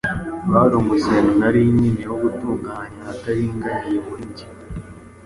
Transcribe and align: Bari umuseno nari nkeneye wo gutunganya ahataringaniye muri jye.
Bari 0.51 0.73
umuseno 0.81 1.31
nari 1.39 1.59
nkeneye 1.73 2.05
wo 2.11 2.17
gutunganya 2.23 2.97
ahataringaniye 3.01 3.99
muri 4.07 4.23
jye. 4.35 4.47